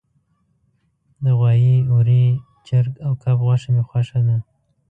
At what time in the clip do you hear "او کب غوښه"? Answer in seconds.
3.05-3.69